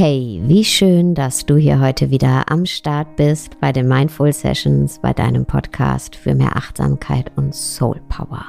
Hey, 0.00 0.40
wie 0.44 0.64
schön, 0.64 1.16
dass 1.16 1.44
du 1.44 1.56
hier 1.56 1.80
heute 1.80 2.12
wieder 2.12 2.52
am 2.52 2.66
Start 2.66 3.16
bist 3.16 3.58
bei 3.58 3.72
den 3.72 3.88
Mindful 3.88 4.32
Sessions, 4.32 5.00
bei 5.00 5.12
deinem 5.12 5.44
Podcast 5.44 6.14
für 6.14 6.36
mehr 6.36 6.54
Achtsamkeit 6.54 7.32
und 7.34 7.52
Soul 7.52 8.00
Power. 8.08 8.44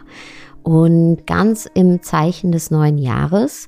Und 0.62 1.26
ganz 1.26 1.68
im 1.74 2.04
Zeichen 2.04 2.52
des 2.52 2.70
neuen 2.70 3.00
Jahres 3.00 3.68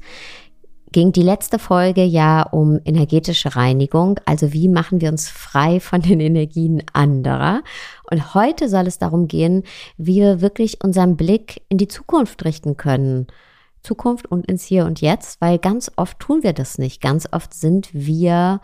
ging 0.91 1.11
die 1.11 1.23
letzte 1.23 1.57
Folge 1.57 2.03
ja 2.03 2.43
um 2.43 2.79
energetische 2.85 3.55
Reinigung, 3.55 4.19
also 4.27 4.53
wie 4.53 4.67
machen 4.67 5.01
wir 5.01 5.09
uns 5.09 5.27
frei 5.27 5.79
von 5.79 6.03
den 6.03 6.19
Energien 6.19 6.83
anderer. 6.93 7.63
Und 8.11 8.35
heute 8.35 8.69
soll 8.69 8.85
es 8.85 8.99
darum 8.99 9.27
gehen, 9.27 9.63
wie 9.97 10.17
wir 10.17 10.39
wirklich 10.39 10.83
unseren 10.83 11.17
Blick 11.17 11.63
in 11.67 11.79
die 11.79 11.87
Zukunft 11.87 12.45
richten 12.45 12.77
können 12.77 13.25
Zukunft 13.81 14.27
und 14.27 14.45
ins 14.45 14.63
Hier 14.63 14.85
und 14.85 15.01
Jetzt, 15.01 15.41
weil 15.41 15.59
ganz 15.59 15.91
oft 15.95 16.19
tun 16.19 16.43
wir 16.43 16.53
das 16.53 16.77
nicht. 16.77 17.01
Ganz 17.01 17.27
oft 17.31 17.53
sind 17.53 17.89
wir 17.93 18.61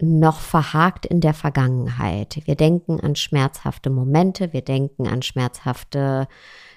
noch 0.00 0.40
verhakt 0.40 1.06
in 1.06 1.20
der 1.20 1.34
Vergangenheit. 1.34 2.40
Wir 2.44 2.56
denken 2.56 3.00
an 3.00 3.16
schmerzhafte 3.16 3.90
Momente, 3.90 4.52
wir 4.52 4.62
denken 4.62 5.06
an 5.06 5.22
schmerzhafte 5.22 6.26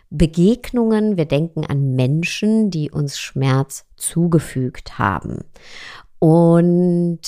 Begegnungen, 0.09 1.17
wir 1.17 1.25
denken 1.25 1.65
an 1.65 1.95
Menschen, 1.95 2.69
die 2.69 2.91
uns 2.91 3.19
Schmerz 3.19 3.85
zugefügt 3.95 4.99
haben. 4.99 5.43
Und 6.19 7.19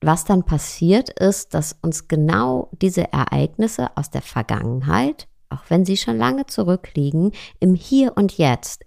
was 0.00 0.24
dann 0.24 0.44
passiert 0.44 1.10
ist, 1.10 1.54
dass 1.54 1.78
uns 1.80 2.08
genau 2.08 2.70
diese 2.72 3.12
Ereignisse 3.12 3.96
aus 3.96 4.10
der 4.10 4.22
Vergangenheit 4.22 5.28
auch 5.52 5.62
wenn 5.68 5.84
sie 5.84 5.96
schon 5.96 6.18
lange 6.18 6.46
zurückliegen, 6.46 7.32
im 7.60 7.74
Hier 7.74 8.16
und 8.16 8.38
Jetzt 8.38 8.84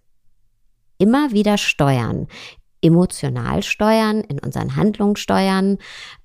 immer 0.97 1.31
wieder 1.31 1.57
steuern, 1.57 2.27
emotional 2.81 3.63
steuern, 3.63 4.21
in 4.21 4.39
unseren 4.39 4.75
Handlungen 4.75 5.15
steuern, 5.15 5.77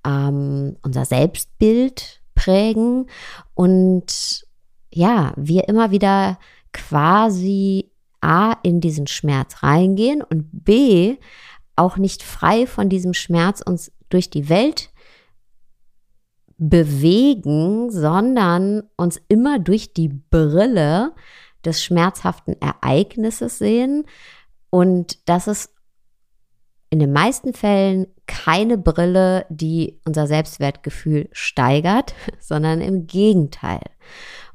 ähm, 0.07 0.77
unser 0.83 1.05
Selbstbild 1.05 2.21
prägen 2.35 3.07
und 3.55 4.47
ja, 4.93 5.33
wir 5.37 5.69
immer 5.69 5.91
wieder 5.91 6.39
quasi 6.73 7.91
A 8.21 8.55
in 8.63 8.81
diesen 8.81 9.07
Schmerz 9.07 9.63
reingehen 9.63 10.23
und 10.23 10.49
B 10.53 11.17
auch 11.77 11.97
nicht 11.97 12.23
frei 12.23 12.67
von 12.67 12.89
diesem 12.89 13.15
Schmerz 13.15 13.63
uns 13.63 13.93
durch 14.09 14.29
die 14.29 14.49
Welt 14.49 14.90
bewegen, 16.61 17.91
sondern 17.91 18.83
uns 18.97 19.19
immer 19.29 19.59
durch 19.59 19.95
die 19.95 20.09
Brille 20.09 21.15
des 21.65 21.83
schmerzhaften 21.83 22.55
Ereignisses 22.61 23.59
sehen. 23.59 24.05
Und 24.69 25.27
das 25.27 25.49
ist 25.49 25.71
in 26.91 26.99
den 26.99 27.13
meisten 27.13 27.55
Fällen 27.55 28.09
keine 28.27 28.77
Brille, 28.77 29.47
die 29.49 30.01
unser 30.05 30.27
Selbstwertgefühl 30.27 31.31
steigert, 31.33 32.15
sondern 32.41 32.83
im 32.83 33.07
Gegenteil. 33.07 33.83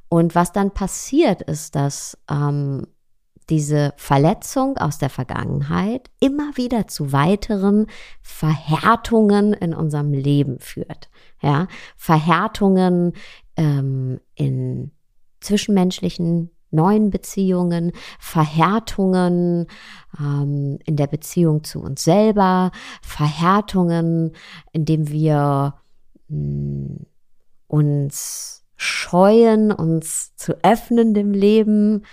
Und 0.08 0.36
was 0.36 0.52
dann 0.52 0.72
passiert, 0.72 1.42
ist, 1.42 1.74
dass 1.74 2.20
ähm, 2.30 2.86
diese 3.50 3.94
Verletzung 3.98 4.78
aus 4.78 5.00
der 5.00 5.10
Vergangenheit 5.10 6.12
immer 6.20 6.56
wieder 6.56 6.88
zu 6.88 7.12
weiteren 7.12 7.88
Verhärtungen 8.22 9.54
in 9.54 9.74
unserem 9.74 10.14
Leben 10.14 10.60
führt. 10.60 11.10
Ja, 11.46 11.68
Verhärtungen 11.96 13.14
ähm, 13.56 14.20
in 14.34 14.90
zwischenmenschlichen 15.42 16.50
neuen 16.72 17.12
Beziehungen, 17.12 17.92
Verhärtungen 18.18 19.68
ähm, 20.20 20.80
in 20.86 20.96
der 20.96 21.06
Beziehung 21.06 21.64
zu 21.64 21.84
uns 21.84 22.04
selber, 22.04 22.72
Verhärtungen, 23.04 24.32
indem 24.72 25.10
wir 25.10 25.76
mh, 26.30 26.38
hm, 26.38 27.06
uns 27.68 28.66
scheuen, 28.76 29.72
uns 29.72 30.36
zu 30.36 30.56
öffnen 30.64 31.14
dem 31.14 31.32
Leben. 31.32 32.08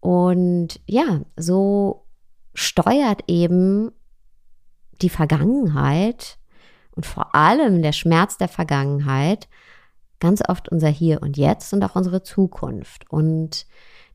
Und 0.00 0.80
ja, 0.86 1.20
so 1.36 2.06
steuert 2.54 3.24
eben 3.26 3.92
die 5.02 5.10
Vergangenheit 5.10 6.39
und 6.94 7.06
vor 7.06 7.34
allem 7.34 7.82
der 7.82 7.92
Schmerz 7.92 8.36
der 8.36 8.48
Vergangenheit 8.48 9.48
ganz 10.18 10.42
oft 10.46 10.68
unser 10.68 10.88
Hier 10.88 11.22
und 11.22 11.36
Jetzt 11.36 11.72
und 11.72 11.82
auch 11.82 11.96
unsere 11.96 12.22
Zukunft. 12.22 13.10
Und 13.10 13.66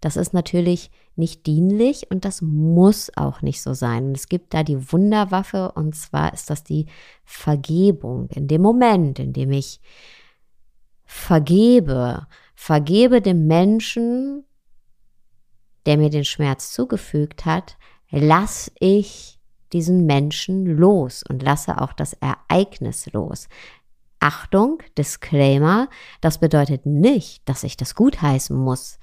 das 0.01 0.15
ist 0.17 0.33
natürlich 0.33 0.91
nicht 1.15 1.45
dienlich 1.47 2.11
und 2.11 2.25
das 2.25 2.41
muss 2.41 3.11
auch 3.15 3.41
nicht 3.41 3.61
so 3.61 3.73
sein. 3.73 4.11
Es 4.11 4.27
gibt 4.27 4.53
da 4.53 4.63
die 4.63 4.91
Wunderwaffe 4.91 5.71
und 5.71 5.95
zwar 5.95 6.33
ist 6.33 6.49
das 6.49 6.63
die 6.63 6.85
Vergebung. 7.23 8.29
In 8.29 8.47
dem 8.47 8.61
Moment, 8.61 9.19
in 9.19 9.33
dem 9.33 9.51
ich 9.51 9.79
vergebe, 11.05 12.27
vergebe 12.53 13.21
dem 13.21 13.47
Menschen, 13.47 14.43
der 15.85 15.97
mir 15.97 16.09
den 16.09 16.25
Schmerz 16.25 16.71
zugefügt 16.71 17.45
hat, 17.45 17.77
lass 18.09 18.71
ich 18.79 19.34
diesen 19.75 20.05
Menschen 20.05 20.65
los 20.65 21.21
und 21.27 21.43
lasse 21.43 21.81
auch 21.81 21.91
das 21.91 22.13
Ereignis 22.13 23.11
los. 23.11 23.49
Achtung, 24.21 24.81
Disclaimer, 24.97 25.89
das 26.21 26.39
bedeutet 26.39 26.85
nicht, 26.85 27.47
dass 27.47 27.65
ich 27.65 27.75
das 27.75 27.93
gutheißen 27.93 28.55
muss, 28.55 28.99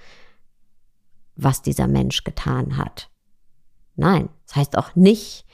was 1.37 1.61
dieser 1.61 1.88
Mensch 1.88 2.25
getan 2.25 2.78
hat. 2.78 3.11
Nein, 3.97 4.31
das 4.47 4.56
heißt 4.56 4.78
auch 4.78 4.97
nicht, 4.97 5.44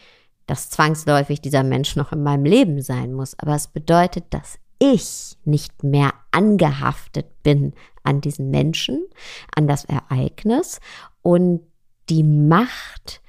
dass 0.46 0.70
zwangsläufig 0.70 1.40
dieser 1.40 1.64
Mensch 1.64 1.96
noch 1.96 2.12
in 2.12 2.22
meinem 2.22 2.44
Leben 2.44 2.80
sein 2.80 3.12
muss, 3.12 3.36
aber 3.40 3.56
es 3.56 3.66
bedeutet, 3.66 4.26
dass 4.30 4.60
ich 4.78 5.36
nicht 5.44 5.82
mehr 5.82 6.14
angehaftet 6.30 7.42
bin 7.42 7.74
an 8.04 8.20
diesen 8.20 8.50
Menschen, 8.50 9.04
an 9.52 9.66
das 9.66 9.84
Ereignis 9.84 10.78
und 11.22 11.62
die 12.08 12.22
Macht 12.22 13.20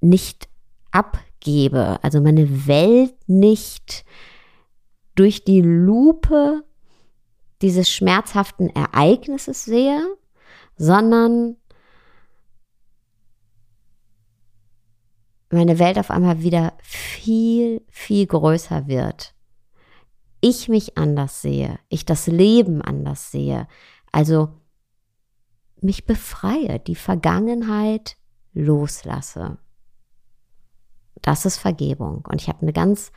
nicht 0.00 0.48
abgebe, 0.96 1.98
also 2.02 2.20
meine 2.22 2.66
Welt 2.66 3.14
nicht 3.26 4.04
durch 5.14 5.44
die 5.44 5.60
Lupe 5.60 6.64
dieses 7.60 7.90
schmerzhaften 7.90 8.70
Ereignisses 8.70 9.64
sehe, 9.64 10.02
sondern 10.76 11.56
meine 15.50 15.78
Welt 15.78 15.98
auf 15.98 16.10
einmal 16.10 16.42
wieder 16.42 16.72
viel, 16.82 17.82
viel 17.88 18.26
größer 18.26 18.86
wird. 18.86 19.34
Ich 20.40 20.68
mich 20.68 20.96
anders 20.96 21.42
sehe, 21.42 21.78
ich 21.88 22.04
das 22.04 22.26
Leben 22.26 22.80
anders 22.80 23.30
sehe. 23.30 23.68
Also 24.12 24.48
mich 25.80 26.06
befreie, 26.06 26.78
die 26.78 26.94
Vergangenheit 26.94 28.16
loslasse. 28.52 29.58
Das 31.22 31.46
ist 31.46 31.58
Vergebung. 31.58 32.24
Und 32.28 32.40
ich 32.40 32.48
habe 32.48 32.62
eine 32.62 32.72
ganz 32.72 33.12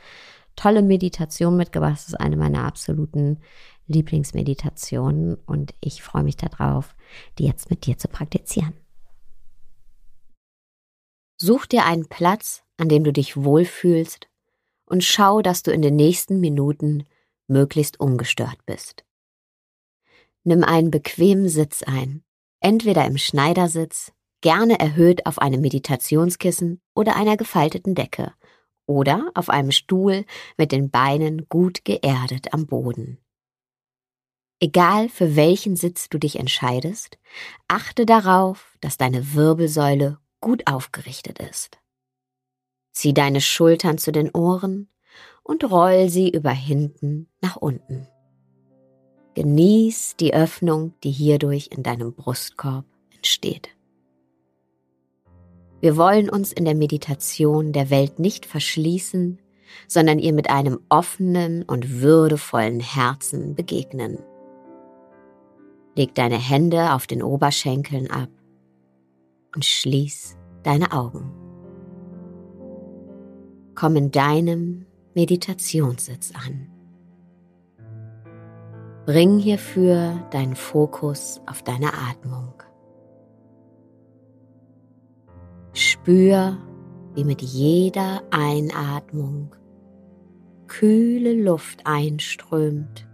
tolle 0.56 0.82
Meditation 0.82 1.56
mitgebracht. 1.56 1.94
Das 1.94 2.08
ist 2.08 2.20
eine 2.20 2.36
meiner 2.36 2.64
absoluten 2.64 3.38
Lieblingsmeditationen. 3.86 5.34
Und 5.46 5.74
ich 5.80 6.02
freue 6.02 6.22
mich 6.22 6.36
darauf, 6.36 6.94
die 7.38 7.46
jetzt 7.46 7.70
mit 7.70 7.86
dir 7.86 7.98
zu 7.98 8.08
praktizieren. 8.08 8.74
Such 11.36 11.66
dir 11.66 11.84
einen 11.86 12.08
Platz, 12.08 12.62
an 12.76 12.88
dem 12.88 13.04
du 13.04 13.12
dich 13.12 13.36
wohlfühlst 13.36 14.28
und 14.84 15.04
schau, 15.04 15.40
dass 15.40 15.62
du 15.62 15.70
in 15.70 15.82
den 15.82 15.96
nächsten 15.96 16.40
Minuten 16.40 17.04
möglichst 17.46 17.98
ungestört 17.98 18.58
bist. 18.66 19.04
Nimm 20.44 20.64
einen 20.64 20.90
bequemen 20.90 21.48
Sitz 21.48 21.82
ein 21.82 22.22
entweder 22.60 23.06
im 23.06 23.18
Schneidersitz, 23.18 24.12
gerne 24.40 24.78
erhöht 24.80 25.26
auf 25.26 25.38
einem 25.38 25.60
Meditationskissen 25.60 26.80
oder 26.94 27.16
einer 27.16 27.36
gefalteten 27.36 27.94
Decke, 27.94 28.32
oder 28.90 29.30
auf 29.34 29.48
einem 29.48 29.70
Stuhl 29.70 30.24
mit 30.56 30.72
den 30.72 30.90
Beinen 30.90 31.48
gut 31.48 31.84
geerdet 31.84 32.52
am 32.52 32.66
Boden. 32.66 33.18
Egal 34.58 35.08
für 35.08 35.36
welchen 35.36 35.76
Sitz 35.76 36.08
du 36.08 36.18
dich 36.18 36.38
entscheidest, 36.38 37.18
achte 37.68 38.04
darauf, 38.04 38.76
dass 38.80 38.98
deine 38.98 39.32
Wirbelsäule 39.32 40.18
gut 40.40 40.66
aufgerichtet 40.66 41.38
ist. 41.38 41.78
Zieh 42.92 43.14
deine 43.14 43.40
Schultern 43.40 43.96
zu 43.96 44.10
den 44.10 44.30
Ohren 44.34 44.88
und 45.44 45.64
roll 45.70 46.08
sie 46.08 46.28
über 46.28 46.50
hinten 46.50 47.28
nach 47.40 47.56
unten. 47.56 48.06
Genieß 49.34 50.16
die 50.18 50.34
Öffnung, 50.34 50.94
die 51.04 51.12
hierdurch 51.12 51.70
in 51.70 51.82
deinem 51.82 52.12
Brustkorb 52.12 52.84
entsteht. 53.14 53.70
Wir 55.80 55.96
wollen 55.96 56.28
uns 56.28 56.52
in 56.52 56.64
der 56.64 56.74
Meditation 56.74 57.72
der 57.72 57.90
Welt 57.90 58.18
nicht 58.18 58.46
verschließen, 58.46 59.38
sondern 59.88 60.18
ihr 60.18 60.32
mit 60.32 60.50
einem 60.50 60.80
offenen 60.88 61.62
und 61.62 62.00
würdevollen 62.00 62.80
Herzen 62.80 63.54
begegnen. 63.54 64.18
Leg 65.96 66.14
deine 66.14 66.38
Hände 66.38 66.92
auf 66.92 67.06
den 67.06 67.22
Oberschenkeln 67.22 68.10
ab 68.10 68.28
und 69.54 69.64
schließ 69.64 70.36
deine 70.62 70.92
Augen. 70.92 71.32
komm 73.80 73.96
in 73.96 74.10
deinem 74.10 74.84
Meditationssitz 75.14 76.32
an. 76.34 76.68
Bring 79.06 79.38
hierfür 79.38 80.28
deinen 80.30 80.54
Fokus 80.54 81.40
auf 81.46 81.62
deine 81.62 81.94
Atmung. 81.94 82.59
Spür, 86.00 86.56
wie 87.14 87.24
mit 87.24 87.42
jeder 87.42 88.22
Einatmung 88.30 89.54
kühle 90.66 91.34
Luft 91.34 91.80
einströmt 91.84 93.06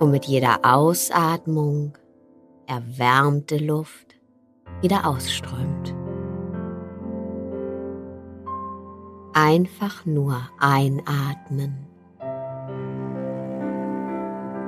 und 0.00 0.10
mit 0.10 0.24
jeder 0.24 0.58
Ausatmung 0.64 1.96
erwärmte 2.66 3.58
Luft 3.58 4.16
wieder 4.80 5.06
ausströmt. 5.06 5.94
Einfach 9.34 10.04
nur 10.06 10.40
einatmen 10.58 11.86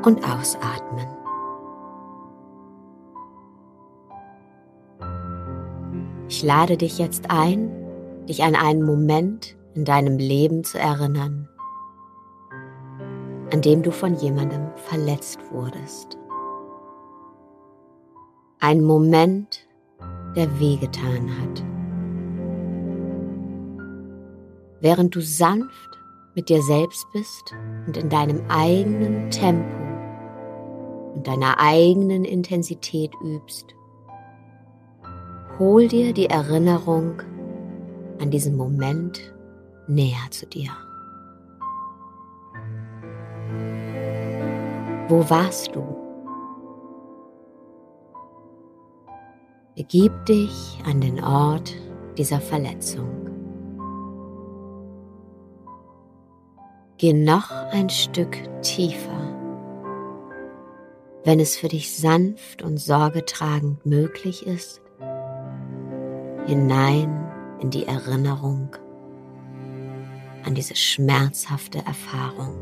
und 0.05 0.23
ausatmen. 0.25 1.24
Lade 6.45 6.77
dich 6.77 6.99
jetzt 6.99 7.31
ein, 7.31 7.71
dich 8.29 8.45
an 8.45 8.55
einen 8.55 8.83
Moment 8.83 9.57
in 9.75 9.85
deinem 9.85 10.19
Leben 10.19 10.63
zu 10.63 10.79
erinnern, 10.79 11.49
an 13.53 13.63
dem 13.63 13.83
du 13.83 13.91
von 13.91 14.15
jemandem 14.15 14.69
verletzt 14.77 15.41
wurdest. 15.51 16.19
Ein 18.61 18.83
Moment, 18.83 19.67
der 20.37 20.61
wehgetan 20.61 21.31
hat. 21.41 21.65
Während 24.81 25.15
du 25.15 25.21
sanft 25.21 25.99
mit 26.35 26.49
dir 26.51 26.63
selbst 26.63 27.07
bist 27.13 27.55
und 27.87 27.97
in 27.97 28.11
deinem 28.11 28.43
eigenen 28.49 29.31
Tempo 29.31 29.65
und 31.15 31.27
deiner 31.27 31.59
eigenen 31.59 32.25
Intensität 32.25 33.13
übst, 33.23 33.75
hol 35.59 35.89
dir 35.89 36.13
die 36.13 36.27
Erinnerung 36.27 37.23
an 38.21 38.31
diesen 38.31 38.57
Moment 38.57 39.21
näher 39.87 40.31
zu 40.31 40.47
dir. 40.47 40.71
Wo 45.09 45.29
warst 45.29 45.75
du? 45.75 45.85
Begib 49.77 50.13
dich 50.27 50.79
an 50.87 51.01
den 51.01 51.23
Ort 51.23 51.75
dieser 52.17 52.41
Verletzung. 52.41 53.11
Geh 56.97 57.13
noch 57.13 57.51
ein 57.51 57.91
Stück 57.91 58.39
tiefer, 58.63 59.35
wenn 61.25 61.41
es 61.41 61.57
für 61.57 61.69
dich 61.69 61.97
sanft 61.97 62.63
und 62.63 62.79
sorgetragend 62.79 63.85
möglich 63.85 64.47
ist, 64.47 64.84
hinein 66.47 67.31
in 67.61 67.71
die 67.71 67.87
Erinnerung 67.87 68.77
an 70.45 70.55
diese 70.55 70.77
schmerzhafte 70.77 71.79
Erfahrung. 71.79 72.55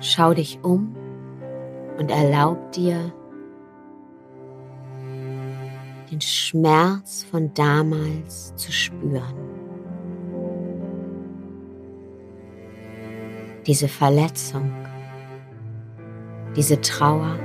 Schau 0.00 0.34
dich 0.34 0.60
um 0.62 0.94
und 1.98 2.10
erlaub 2.10 2.72
dir, 2.72 3.12
den 6.10 6.20
Schmerz 6.20 7.24
von 7.24 7.52
damals 7.54 8.54
zu 8.54 8.70
spüren. 8.70 9.34
Diese 13.66 13.88
Verletzung, 13.88 14.70
diese 16.56 16.80
Trauer, 16.80 17.38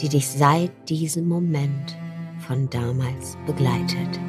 die 0.00 0.08
dich 0.08 0.28
seit 0.28 0.70
diesem 0.88 1.28
Moment 1.28 1.98
von 2.38 2.70
damals 2.70 3.36
begleitet. 3.44 4.20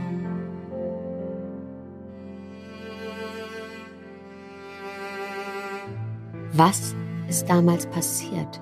Was 6.53 6.95
ist 7.29 7.49
damals 7.49 7.85
passiert? 7.87 8.61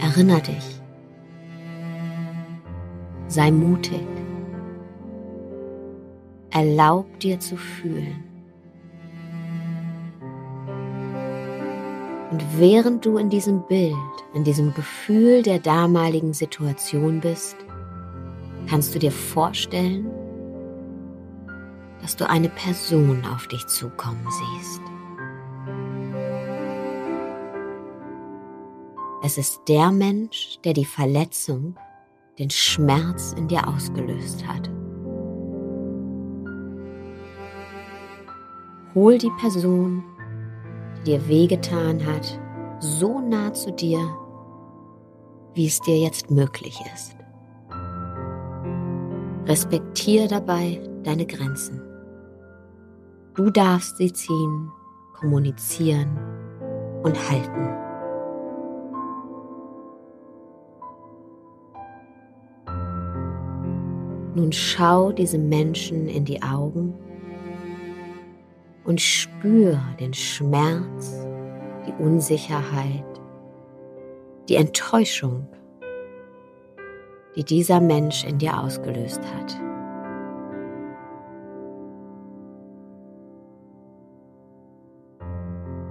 Erinner 0.00 0.40
dich. 0.40 0.80
Sei 3.28 3.50
mutig. 3.50 4.06
Erlaub 6.50 7.18
dir 7.20 7.40
zu 7.40 7.56
fühlen. 7.56 8.33
Und 12.34 12.58
während 12.58 13.06
du 13.06 13.16
in 13.16 13.30
diesem 13.30 13.62
Bild, 13.68 13.94
in 14.32 14.42
diesem 14.42 14.74
Gefühl 14.74 15.42
der 15.42 15.60
damaligen 15.60 16.32
Situation 16.32 17.20
bist, 17.20 17.56
kannst 18.68 18.92
du 18.92 18.98
dir 18.98 19.12
vorstellen, 19.12 20.10
dass 22.02 22.16
du 22.16 22.28
eine 22.28 22.48
Person 22.48 23.24
auf 23.24 23.46
dich 23.46 23.64
zukommen 23.68 24.26
siehst. 24.58 24.80
Es 29.22 29.38
ist 29.38 29.60
der 29.68 29.92
Mensch, 29.92 30.58
der 30.64 30.72
die 30.72 30.84
Verletzung, 30.84 31.76
den 32.40 32.50
Schmerz 32.50 33.32
in 33.38 33.46
dir 33.46 33.68
ausgelöst 33.68 34.44
hat. 34.44 34.68
Hol 38.96 39.18
die 39.18 39.30
Person, 39.38 40.02
dir 41.04 41.26
wehgetan 41.28 42.04
hat, 42.04 42.40
so 42.80 43.20
nah 43.20 43.52
zu 43.52 43.72
dir, 43.72 43.98
wie 45.54 45.66
es 45.66 45.80
dir 45.80 45.98
jetzt 45.98 46.30
möglich 46.30 46.80
ist. 46.94 47.16
Respektiere 49.46 50.26
dabei 50.28 50.80
deine 51.02 51.26
Grenzen. 51.26 51.80
Du 53.34 53.50
darfst 53.50 53.98
sie 53.98 54.12
ziehen, 54.12 54.70
kommunizieren 55.12 56.18
und 57.02 57.16
halten. 57.30 57.84
Nun 64.34 64.50
schau 64.50 65.12
diesem 65.12 65.48
Menschen 65.48 66.08
in 66.08 66.24
die 66.24 66.42
Augen 66.42 66.94
und 68.84 69.00
spür 69.00 69.80
den 69.98 70.14
Schmerz, 70.14 71.26
die 71.86 72.02
Unsicherheit, 72.02 73.04
die 74.48 74.56
Enttäuschung, 74.56 75.46
die 77.36 77.44
dieser 77.44 77.80
Mensch 77.80 78.24
in 78.24 78.38
dir 78.38 78.58
ausgelöst 78.58 79.20
hat. 79.34 79.60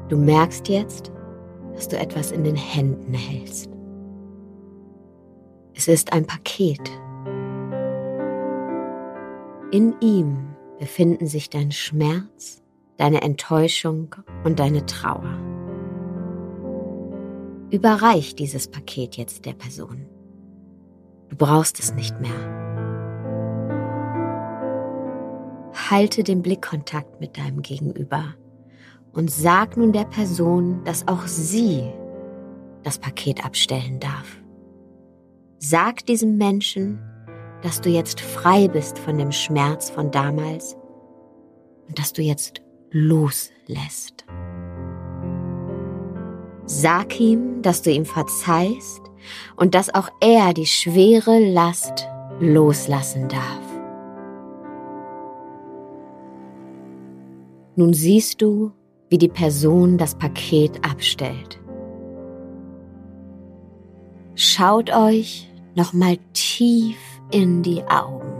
Du 0.09 0.17
merkst 0.17 0.69
jetzt, 0.69 1.11
dass 1.73 1.87
du 1.87 1.97
etwas 1.97 2.31
in 2.31 2.43
den 2.43 2.55
Händen 2.55 3.13
hältst. 3.13 3.69
Es 5.73 5.87
ist 5.87 6.13
ein 6.13 6.25
Paket 6.25 6.91
in 9.73 9.95
ihm 10.01 10.55
befinden 10.77 11.25
sich 11.25 11.49
dein 11.49 11.71
Schmerz, 11.71 12.62
deine 12.97 13.21
Enttäuschung 13.21 14.15
und 14.43 14.59
deine 14.59 14.85
Trauer. 14.85 15.37
Überreich 17.71 18.35
dieses 18.35 18.67
Paket 18.67 19.17
jetzt 19.17 19.45
der 19.45 19.53
Person. 19.53 20.05
Du 21.29 21.35
brauchst 21.35 21.79
es 21.79 21.93
nicht 21.95 22.19
mehr. 22.21 22.29
Halte 25.89 26.23
den 26.23 26.43
Blickkontakt 26.43 27.19
mit 27.19 27.37
deinem 27.37 27.61
Gegenüber 27.63 28.35
und 29.11 29.31
sag 29.31 29.75
nun 29.77 29.91
der 29.91 30.05
Person, 30.05 30.83
dass 30.83 31.07
auch 31.07 31.25
sie 31.25 31.91
das 32.83 32.99
Paket 32.99 33.43
abstellen 33.43 33.99
darf. 33.99 34.37
Sag 35.57 36.05
diesem 36.05 36.37
Menschen, 36.37 36.99
dass 37.61 37.81
du 37.81 37.89
jetzt 37.89 38.21
frei 38.21 38.67
bist 38.67 38.99
von 38.99 39.17
dem 39.17 39.31
Schmerz 39.31 39.89
von 39.89 40.11
damals 40.11 40.75
und 41.87 41.97
dass 41.97 42.13
du 42.13 42.21
jetzt 42.21 42.62
loslässt. 42.93 44.23
Sag 46.65 47.19
ihm, 47.19 47.61
dass 47.61 47.81
du 47.81 47.91
ihm 47.91 48.05
verzeihst 48.05 49.01
und 49.57 49.75
dass 49.75 49.93
auch 49.93 50.09
er 50.21 50.53
die 50.53 50.65
schwere 50.65 51.39
Last 51.39 52.07
loslassen 52.39 53.27
darf. 53.27 53.59
Nun 57.75 57.93
siehst 57.93 58.41
du, 58.41 58.71
wie 59.09 59.17
die 59.17 59.27
Person 59.27 59.97
das 59.97 60.15
Paket 60.15 60.85
abstellt. 60.85 61.59
schaut 64.35 64.91
euch 64.91 65.49
nochmal 65.75 66.17
tief 66.33 66.97
in 67.31 67.63
die 67.63 67.83
Augen. 67.83 68.32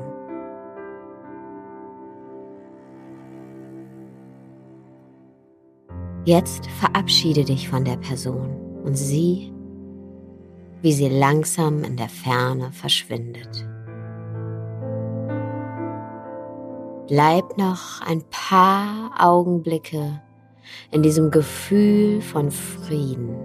Jetzt 6.25 6.68
verabschiede 6.68 7.44
dich 7.44 7.68
von 7.68 7.84
der 7.84 7.98
Person 7.98 8.56
und 8.86 8.96
sieh, 8.96 9.51
wie 10.82 10.94
sie 10.94 11.10
langsam 11.10 11.84
in 11.84 11.98
der 11.98 12.08
Ferne 12.08 12.72
verschwindet. 12.72 13.68
Bleib 17.10 17.58
noch 17.58 18.01
ein 18.08 18.24
paar 18.30 19.12
Augenblicke 19.20 20.22
in 20.92 21.03
diesem 21.03 21.30
Gefühl 21.30 22.22
von 22.22 22.51
Frieden. 22.51 23.36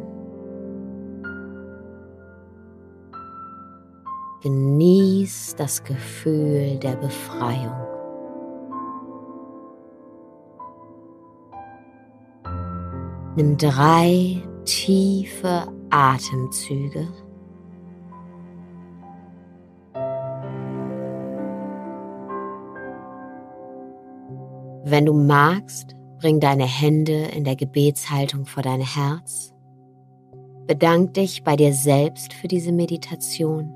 Genieß 4.44 5.56
das 5.56 5.82
Gefühl 5.82 6.76
der 6.76 6.94
Befreiung. 6.94 7.87
Nimm 13.38 13.56
drei 13.56 14.42
tiefe 14.64 15.72
Atemzüge. 15.90 17.06
Wenn 24.82 25.06
du 25.06 25.12
magst, 25.12 25.94
bring 26.18 26.40
deine 26.40 26.64
Hände 26.64 27.26
in 27.26 27.44
der 27.44 27.54
Gebetshaltung 27.54 28.44
vor 28.44 28.64
dein 28.64 28.80
Herz. 28.80 29.54
Bedank 30.66 31.14
dich 31.14 31.44
bei 31.44 31.54
dir 31.54 31.72
selbst 31.72 32.32
für 32.32 32.48
diese 32.48 32.72
Meditation 32.72 33.72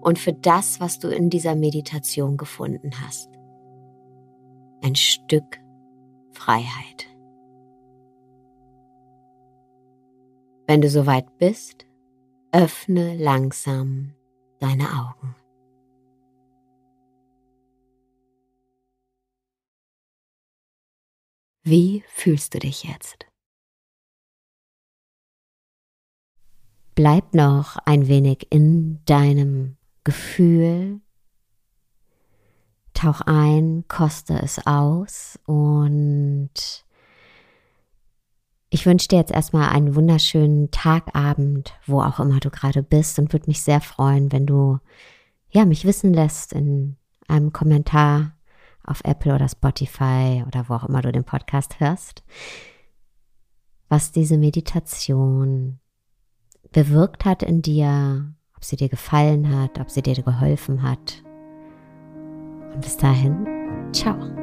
und 0.00 0.18
für 0.18 0.32
das, 0.32 0.80
was 0.80 0.98
du 0.98 1.08
in 1.08 1.28
dieser 1.28 1.54
Meditation 1.54 2.38
gefunden 2.38 2.92
hast. 3.04 3.28
Ein 4.82 4.94
Stück 4.94 5.60
Freiheit. 6.30 7.11
Wenn 10.66 10.80
du 10.80 10.88
soweit 10.88 11.38
bist, 11.38 11.86
öffne 12.52 13.16
langsam 13.16 14.14
deine 14.60 14.84
Augen. 14.84 15.34
Wie 21.64 22.02
fühlst 22.08 22.54
du 22.54 22.58
dich 22.58 22.84
jetzt? 22.84 23.26
Bleib 26.94 27.34
noch 27.34 27.76
ein 27.84 28.08
wenig 28.08 28.48
in 28.50 29.02
deinem 29.04 29.76
Gefühl. 30.04 31.00
Tauch 32.94 33.22
ein, 33.22 33.84
koste 33.88 34.34
es 34.34 34.66
aus 34.66 35.38
und 35.46 36.31
ich 38.82 38.86
wünsche 38.86 39.06
dir 39.06 39.18
jetzt 39.18 39.30
erstmal 39.30 39.68
einen 39.68 39.94
wunderschönen 39.94 40.72
Tagabend, 40.72 41.72
wo 41.86 42.02
auch 42.02 42.18
immer 42.18 42.40
du 42.40 42.50
gerade 42.50 42.82
bist 42.82 43.16
und 43.20 43.32
würde 43.32 43.46
mich 43.46 43.62
sehr 43.62 43.80
freuen, 43.80 44.32
wenn 44.32 44.44
du 44.44 44.80
ja 45.50 45.64
mich 45.64 45.84
wissen 45.84 46.12
lässt 46.12 46.52
in 46.52 46.96
einem 47.28 47.52
Kommentar 47.52 48.32
auf 48.82 49.00
Apple 49.04 49.36
oder 49.36 49.48
Spotify 49.48 50.42
oder 50.48 50.68
wo 50.68 50.74
auch 50.74 50.88
immer 50.88 51.00
du 51.00 51.12
den 51.12 51.22
Podcast 51.22 51.78
hörst, 51.78 52.24
was 53.88 54.10
diese 54.10 54.36
Meditation 54.36 55.78
bewirkt 56.72 57.24
hat 57.24 57.44
in 57.44 57.62
dir, 57.62 58.34
ob 58.56 58.64
sie 58.64 58.74
dir 58.74 58.88
gefallen 58.88 59.56
hat, 59.56 59.78
ob 59.78 59.92
sie 59.92 60.02
dir 60.02 60.20
geholfen 60.20 60.82
hat. 60.82 61.22
Und 62.74 62.80
bis 62.80 62.96
dahin, 62.96 63.46
ciao. 63.92 64.41